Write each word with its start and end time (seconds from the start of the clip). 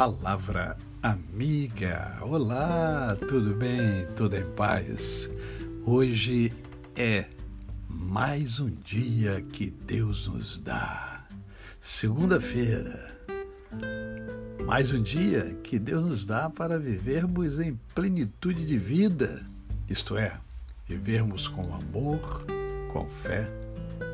Palavra 0.00 0.78
amiga. 1.02 2.16
Olá, 2.22 3.14
tudo 3.28 3.54
bem? 3.54 4.06
Tudo 4.16 4.34
em 4.34 4.50
paz? 4.52 5.28
Hoje 5.84 6.50
é 6.96 7.26
mais 7.86 8.58
um 8.60 8.70
dia 8.70 9.42
que 9.42 9.68
Deus 9.70 10.26
nos 10.26 10.58
dá. 10.58 11.26
Segunda-feira. 11.78 13.14
Mais 14.64 14.90
um 14.90 15.02
dia 15.02 15.54
que 15.62 15.78
Deus 15.78 16.06
nos 16.06 16.24
dá 16.24 16.48
para 16.48 16.78
vivermos 16.78 17.58
em 17.58 17.78
plenitude 17.94 18.64
de 18.64 18.78
vida, 18.78 19.44
isto 19.86 20.16
é, 20.16 20.40
vivermos 20.86 21.46
com 21.46 21.74
amor, 21.74 22.46
com 22.90 23.06
fé 23.06 23.46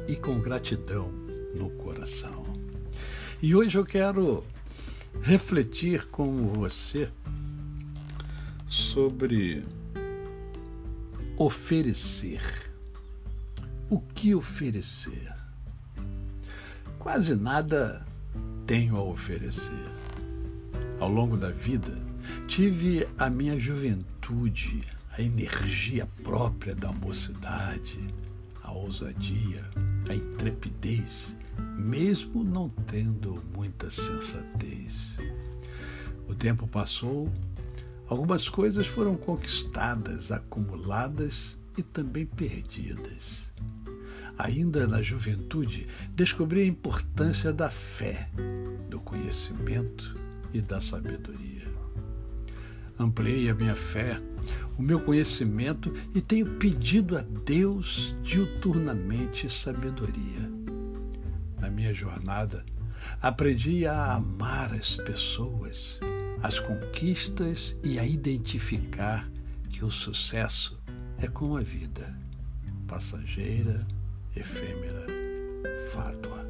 e 0.08 0.16
com 0.16 0.40
gratidão 0.40 1.12
no 1.54 1.70
coração. 1.70 2.42
E 3.40 3.54
hoje 3.54 3.78
eu 3.78 3.84
quero 3.84 4.42
refletir 5.22 6.06
com 6.08 6.48
você 6.52 7.08
sobre 8.66 9.64
oferecer. 11.36 12.40
O 13.88 14.00
que 14.00 14.34
oferecer? 14.34 15.32
Quase 16.98 17.36
nada 17.36 18.04
tenho 18.66 18.96
a 18.96 19.02
oferecer. 19.02 19.86
Ao 20.98 21.08
longo 21.08 21.36
da 21.36 21.50
vida, 21.50 21.96
tive 22.48 23.06
a 23.18 23.30
minha 23.30 23.58
juventude, 23.60 24.82
a 25.12 25.22
energia 25.22 26.08
própria 26.22 26.74
da 26.74 26.90
mocidade, 26.90 27.98
a 28.62 28.72
ousadia, 28.72 29.64
a 30.08 30.14
intrepidez, 30.14 31.36
mesmo 31.76 32.42
não 32.42 32.68
tendo 32.68 33.42
muita 33.54 33.90
sensatez. 33.90 35.16
O 36.28 36.34
tempo 36.34 36.66
passou, 36.66 37.32
algumas 38.08 38.48
coisas 38.48 38.86
foram 38.86 39.16
conquistadas, 39.16 40.32
acumuladas 40.32 41.56
e 41.76 41.82
também 41.82 42.26
perdidas. 42.26 43.50
Ainda 44.38 44.86
na 44.86 45.00
juventude, 45.00 45.86
descobri 46.14 46.62
a 46.62 46.66
importância 46.66 47.52
da 47.52 47.70
fé, 47.70 48.28
do 48.90 49.00
conhecimento 49.00 50.18
e 50.52 50.60
da 50.60 50.80
sabedoria. 50.80 51.66
Ampliei 52.98 53.48
a 53.50 53.54
minha 53.54 53.76
fé, 53.76 54.20
o 54.78 54.82
meu 54.82 55.00
conhecimento 55.00 55.92
e 56.14 56.20
tenho 56.20 56.58
pedido 56.58 57.16
a 57.16 57.22
Deus 57.22 58.14
diuturnamente 58.22 59.50
sabedoria. 59.50 60.55
Na 61.66 61.72
minha 61.72 61.92
jornada, 61.92 62.64
aprendi 63.20 63.88
a 63.88 64.12
amar 64.12 64.72
as 64.72 64.94
pessoas, 64.94 65.98
as 66.40 66.60
conquistas 66.60 67.76
e 67.82 67.98
a 67.98 68.06
identificar 68.06 69.28
que 69.68 69.84
o 69.84 69.90
sucesso 69.90 70.80
é 71.18 71.26
como 71.26 71.56
a 71.56 71.62
vida, 71.62 72.16
passageira, 72.86 73.84
efêmera, 74.36 75.06
fátua. 75.90 76.46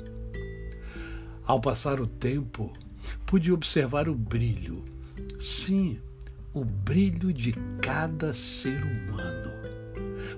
Ao 1.47 1.59
passar 1.63 1.99
o 1.99 2.07
tempo, 2.07 2.71
pude 3.25 3.51
observar 3.51 4.11
o 4.11 4.15
brilho, 4.15 4.85
sim, 5.41 5.99
o 6.53 6.63
brilho 6.63 7.33
de 7.33 7.55
cada 7.81 8.35
ser 8.35 8.83
humano, 8.83 9.51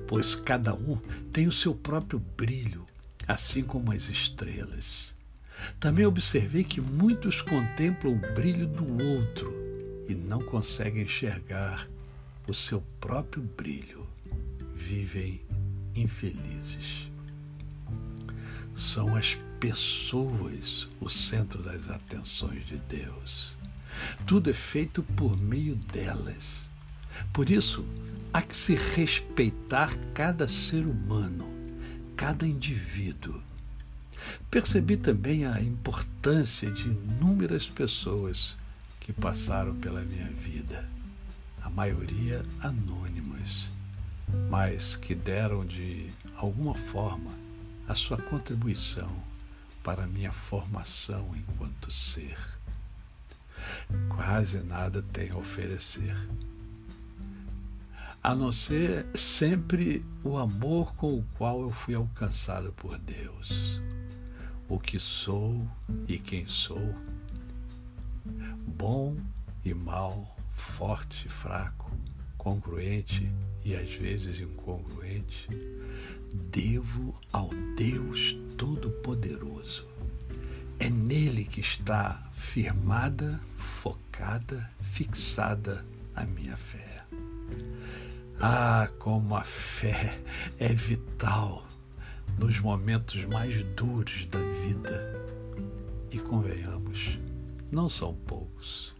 pois 0.07 0.37
cada 0.37 0.73
um 0.73 0.97
tem 1.33 1.49
o 1.49 1.53
seu 1.53 1.75
próprio 1.75 2.21
brilho, 2.37 2.87
assim 3.29 3.63
como 3.63 3.93
as 3.93 4.09
estrelas. 4.09 5.15
Também 5.79 6.07
observei 6.07 6.65
que 6.65 6.81
muitos 6.81 7.43
contemplam 7.43 8.15
o 8.15 8.35
brilho 8.35 8.67
do 8.67 9.05
outro 9.05 9.55
e 10.09 10.15
não 10.15 10.43
conseguem 10.43 11.03
enxergar 11.03 11.87
o 12.47 12.55
seu 12.55 12.81
próprio 13.01 13.43
brilho. 13.43 14.07
Vivem 14.75 15.43
infelizes. 15.95 17.11
São 18.75 19.15
as 19.15 19.37
pessoas 19.61 20.89
o 21.01 21.11
centro 21.11 21.63
das 21.63 21.91
atenções 21.91 22.65
de 22.67 22.77
Deus. 22.77 23.55
Tudo 24.27 24.49
é 24.49 24.53
feito 24.53 25.03
por 25.03 25.37
meio 25.37 25.75
delas. 25.75 26.69
Por 27.33 27.51
isso, 27.51 27.85
há 28.33 28.41
que 28.41 28.57
se 28.57 28.75
respeitar 28.77 29.93
cada 30.15 30.47
ser 30.47 30.87
humano, 30.87 31.58
cada 32.19 32.45
indivíduo. 32.45 33.41
Percebi 34.51 34.97
também 34.97 35.47
a 35.47 35.61
importância 35.63 36.69
de 36.69 36.83
inúmeras 36.83 37.69
pessoas 37.69 38.57
que 38.99 39.13
passaram 39.13 39.77
pela 39.77 40.03
minha 40.03 40.27
vida, 40.27 40.85
a 41.63 41.71
maioria 41.71 42.45
anônimas, 42.61 43.71
mas 44.51 44.97
que 44.97 45.15
deram 45.15 45.65
de 45.65 46.11
alguma 46.37 46.75
forma 46.75 47.31
a 47.87 47.95
sua 47.95 48.19
contribuição 48.19 49.11
para 49.85 50.03
a 50.03 50.09
minha 50.09 50.33
formação 50.33 51.31
enquanto 51.37 51.91
ser 51.91 52.37
quase 54.09 54.59
nada 54.59 55.03
tem 55.13 55.31
a 55.31 55.37
oferecer. 55.37 56.17
A 58.29 58.35
não 58.35 58.53
ser 58.53 59.07
sempre 59.15 60.05
o 60.23 60.37
amor 60.37 60.95
com 60.97 61.15
o 61.15 61.25
qual 61.39 61.63
eu 61.63 61.71
fui 61.71 61.95
alcançado 61.95 62.71
por 62.75 62.99
Deus. 62.99 63.81
O 64.69 64.79
que 64.79 65.01
sou 65.01 65.67
e 66.07 66.19
quem 66.19 66.47
sou, 66.47 66.95
bom 68.67 69.17
e 69.65 69.73
mal, 69.73 70.37
forte 70.53 71.27
e 71.27 71.31
fraco, 71.31 71.91
congruente 72.37 73.33
e 73.65 73.75
às 73.75 73.91
vezes 73.95 74.39
incongruente, 74.39 75.49
devo 76.51 77.19
ao 77.33 77.49
Deus 77.79 78.37
Todo-Poderoso. 78.59 79.89
É 80.79 80.91
nele 80.91 81.47
que 81.47 81.63
está 81.63 82.31
firmada, 82.35 83.41
focada, 83.57 84.71
fixada 84.93 85.83
a 86.15 86.27
minha 86.27 86.59
fé. 86.59 86.89
Ah, 88.41 88.89
como 89.01 89.35
a 89.35 89.43
fé 89.43 90.17
é 90.59 90.69
vital 90.69 91.67
nos 92.39 92.61
momentos 92.61 93.25
mais 93.25 93.65
duros 93.75 94.27
da 94.27 94.39
vida. 94.39 95.17
E 96.11 96.21
convenhamos, 96.21 97.19
não 97.71 97.89
são 97.89 98.15
poucos. 98.15 98.95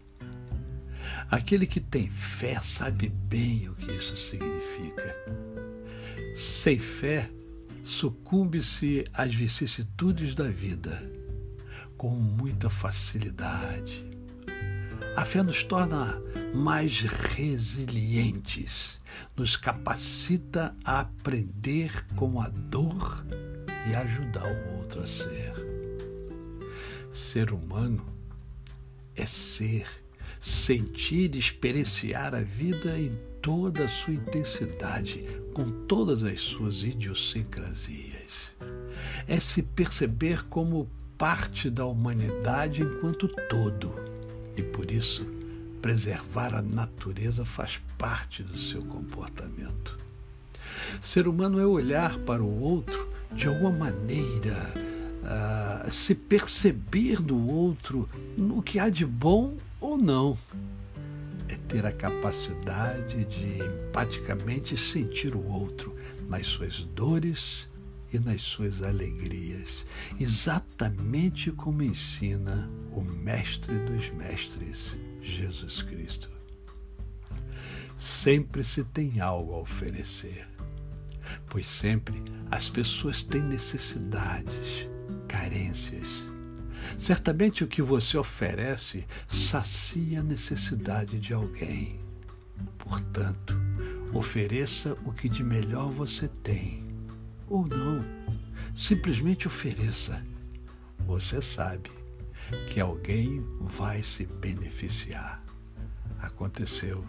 Aquele 1.31 1.65
que 1.65 1.79
tem 1.79 2.09
fé 2.09 2.59
sabe 2.59 3.07
bem 3.07 3.69
o 3.69 3.75
que 3.75 3.91
isso 3.91 4.17
significa. 4.17 5.15
Sem 6.35 6.77
fé, 6.77 7.29
sucumbe-se 7.83 9.05
às 9.13 9.33
vicissitudes 9.33 10.35
da 10.35 10.49
vida 10.49 11.01
com 11.97 12.09
muita 12.09 12.69
facilidade. 12.69 14.05
A 15.19 15.25
fé 15.25 15.43
nos 15.43 15.65
torna 15.65 16.17
mais 16.55 17.01
resilientes, 17.01 19.01
nos 19.35 19.57
capacita 19.57 20.73
a 20.85 21.01
aprender 21.01 22.05
com 22.15 22.39
a 22.39 22.47
dor 22.47 23.25
e 23.89 23.95
ajudar 23.95 24.45
o 24.45 24.77
outro 24.77 25.01
a 25.01 25.05
ser. 25.05 25.51
Ser 27.11 27.51
humano 27.51 28.05
é 29.13 29.25
ser, 29.25 29.87
sentir 30.39 31.35
e 31.35 31.39
experienciar 31.39 32.33
a 32.33 32.39
vida 32.39 32.97
em 32.97 33.13
toda 33.41 33.83
a 33.83 33.89
sua 33.89 34.13
intensidade, 34.13 35.25
com 35.53 35.85
todas 35.85 36.23
as 36.23 36.39
suas 36.39 36.81
idiosincrasias. 36.81 38.55
É 39.27 39.37
se 39.37 39.63
perceber 39.63 40.45
como 40.45 40.89
parte 41.17 41.69
da 41.69 41.85
humanidade 41.85 42.83
enquanto 42.83 43.27
todo 43.49 44.08
e 44.59 44.63
por 44.63 44.91
isso 44.91 45.25
preservar 45.81 46.53
a 46.53 46.61
natureza 46.61 47.45
faz 47.45 47.79
parte 47.97 48.43
do 48.43 48.57
seu 48.57 48.81
comportamento. 48.83 49.97
Ser 51.01 51.27
humano 51.27 51.59
é 51.59 51.65
olhar 51.65 52.17
para 52.19 52.43
o 52.43 52.61
outro 52.61 53.09
de 53.31 53.47
alguma 53.47 53.71
maneira, 53.71 54.73
uh, 55.23 55.89
se 55.89 56.13
perceber 56.13 57.21
do 57.21 57.37
outro 57.47 58.09
no 58.37 58.61
que 58.61 58.79
há 58.79 58.89
de 58.89 59.05
bom 59.05 59.55
ou 59.79 59.97
não. 59.97 60.37
É 61.47 61.55
ter 61.67 61.85
a 61.85 61.91
capacidade 61.91 63.25
de 63.25 63.59
empaticamente 63.63 64.77
sentir 64.77 65.33
o 65.35 65.47
outro 65.47 65.95
nas 66.27 66.45
suas 66.45 66.83
dores 66.83 67.67
e 68.11 68.19
nas 68.19 68.41
suas 68.41 68.81
alegrias, 68.81 69.85
exatamente 70.19 71.51
como 71.51 71.83
ensina 71.83 72.69
o 72.91 73.01
Mestre 73.01 73.77
dos 73.79 74.09
Mestres, 74.11 74.97
Jesus 75.21 75.81
Cristo. 75.81 76.29
Sempre 77.97 78.63
se 78.63 78.83
tem 78.83 79.19
algo 79.19 79.53
a 79.53 79.59
oferecer, 79.59 80.47
pois 81.47 81.69
sempre 81.69 82.23
as 82.49 82.69
pessoas 82.69 83.21
têm 83.23 83.43
necessidades, 83.43 84.87
carências. 85.27 86.25
Certamente 86.97 87.63
o 87.63 87.67
que 87.67 87.81
você 87.81 88.17
oferece 88.17 89.05
sacia 89.27 90.21
a 90.21 90.23
necessidade 90.23 91.19
de 91.19 91.33
alguém. 91.33 91.99
Portanto, 92.77 93.55
ofereça 94.13 94.97
o 95.05 95.11
que 95.11 95.29
de 95.29 95.43
melhor 95.43 95.91
você 95.91 96.27
tem. 96.27 96.88
Ou 97.49 97.65
não, 97.65 98.05
simplesmente 98.75 99.47
ofereça. 99.47 100.23
Você 101.07 101.41
sabe 101.41 101.89
que 102.67 102.79
alguém 102.79 103.43
vai 103.61 104.03
se 104.03 104.25
beneficiar. 104.25 105.43
Aconteceu 106.21 107.03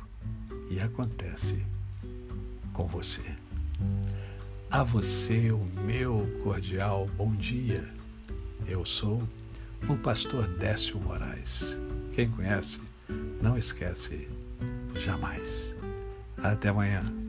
e 0.71 0.81
acontece 0.81 1.65
com 2.73 2.87
você. 2.87 3.23
A 4.71 4.83
você 4.83 5.51
o 5.51 5.65
meu 5.85 6.27
cordial 6.43 7.07
bom 7.17 7.33
dia. 7.33 7.87
Eu 8.67 8.85
sou 8.85 9.23
o 9.89 9.97
pastor 9.97 10.47
Décio 10.47 10.99
Moraes. 11.01 11.79
Quem 12.15 12.29
conhece, 12.29 12.81
não 13.43 13.59
esquece 13.59 14.29
jamais. 14.95 15.75
Até 16.43 16.69
amanhã. 16.69 17.20